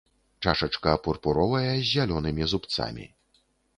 Чашачка 0.45 0.93
пурпуровая 1.07 1.67
з 1.81 1.85
зялёнымі 1.93 2.43
зубцамі. 2.55 3.05